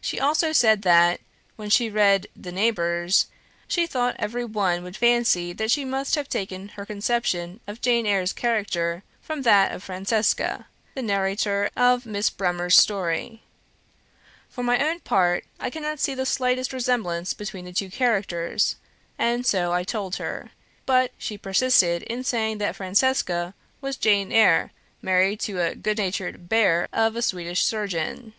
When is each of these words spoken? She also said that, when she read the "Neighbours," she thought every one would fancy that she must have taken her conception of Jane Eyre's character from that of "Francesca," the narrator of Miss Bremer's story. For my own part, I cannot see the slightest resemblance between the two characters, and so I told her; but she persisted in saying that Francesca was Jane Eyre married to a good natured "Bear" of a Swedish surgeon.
She 0.00 0.18
also 0.18 0.50
said 0.50 0.82
that, 0.82 1.20
when 1.54 1.70
she 1.70 1.88
read 1.88 2.26
the 2.34 2.50
"Neighbours," 2.50 3.28
she 3.68 3.86
thought 3.86 4.16
every 4.18 4.44
one 4.44 4.82
would 4.82 4.96
fancy 4.96 5.52
that 5.52 5.70
she 5.70 5.84
must 5.84 6.16
have 6.16 6.28
taken 6.28 6.70
her 6.70 6.84
conception 6.84 7.60
of 7.68 7.80
Jane 7.80 8.04
Eyre's 8.04 8.32
character 8.32 9.04
from 9.20 9.42
that 9.42 9.70
of 9.70 9.84
"Francesca," 9.84 10.66
the 10.96 11.02
narrator 11.02 11.70
of 11.76 12.04
Miss 12.04 12.28
Bremer's 12.28 12.76
story. 12.76 13.40
For 14.50 14.64
my 14.64 14.84
own 14.84 14.98
part, 14.98 15.44
I 15.60 15.70
cannot 15.70 16.00
see 16.00 16.16
the 16.16 16.26
slightest 16.26 16.72
resemblance 16.72 17.32
between 17.32 17.64
the 17.64 17.72
two 17.72 17.88
characters, 17.88 18.74
and 19.16 19.46
so 19.46 19.72
I 19.72 19.84
told 19.84 20.16
her; 20.16 20.50
but 20.86 21.12
she 21.18 21.38
persisted 21.38 22.02
in 22.02 22.24
saying 22.24 22.58
that 22.58 22.74
Francesca 22.74 23.54
was 23.80 23.96
Jane 23.96 24.32
Eyre 24.32 24.72
married 25.02 25.38
to 25.42 25.60
a 25.60 25.76
good 25.76 25.98
natured 25.98 26.48
"Bear" 26.48 26.88
of 26.92 27.14
a 27.14 27.22
Swedish 27.22 27.62
surgeon. 27.62 28.32